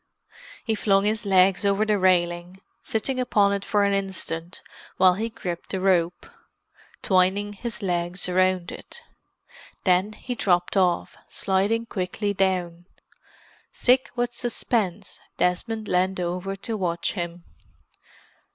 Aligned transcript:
He 0.65 0.73
flung 0.73 1.05
his 1.05 1.27
legs 1.27 1.63
over 1.63 1.85
the 1.85 1.99
railing, 1.99 2.59
sitting 2.81 3.19
upon 3.19 3.53
it 3.53 3.63
for 3.63 3.83
an 3.83 3.93
instant 3.93 4.63
while 4.97 5.13
he 5.13 5.29
gripped 5.29 5.69
the 5.69 5.79
rope, 5.79 6.25
twining 7.03 7.53
his 7.53 7.83
legs 7.83 8.27
round 8.27 8.71
it. 8.71 9.03
Then 9.83 10.13
he 10.13 10.33
dropped 10.33 10.75
off, 10.75 11.15
sliding 11.29 11.85
quickly 11.85 12.33
down. 12.33 12.87
Sick 13.71 14.09
with 14.15 14.33
suspense, 14.33 15.21
Desmond 15.37 15.87
leaned 15.87 16.19
over 16.19 16.55
to 16.55 16.75
watch 16.77 17.11
him. 17.11 17.43